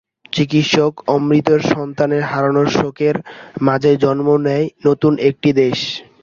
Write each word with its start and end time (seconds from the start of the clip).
চিকিৎসক 0.33 0.93
অমৃতের 1.09 1.61
সন্তান 1.69 2.09
হারানোর 2.29 2.67
শোকের 2.71 3.15
মাঝে 3.61 3.91
জন্ম 4.03 4.27
নেয় 4.45 4.65
নতুন 4.85 5.13
একটি 5.29 5.49
দেশ। 5.61 5.79